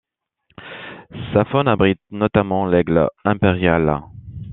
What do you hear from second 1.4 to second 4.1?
faune abrite notamment l'aigle impérial.